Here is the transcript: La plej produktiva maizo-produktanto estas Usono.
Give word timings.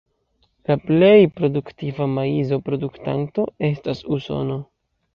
La 0.71 0.77
plej 0.85 1.19
produktiva 1.35 2.09
maizo-produktanto 2.15 3.49
estas 3.73 4.07
Usono. 4.19 4.63